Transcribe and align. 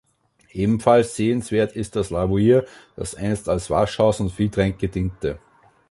Ebenfalls 0.51 1.15
sehenswert 1.15 1.73
ist 1.75 1.95
das 1.95 2.09
Lavoir, 2.09 2.65
das 2.95 3.13
einst 3.13 3.47
als 3.47 3.69
Waschhaus 3.69 4.19
und 4.19 4.31
Viehtränke 4.31 4.89
diente. 4.89 5.37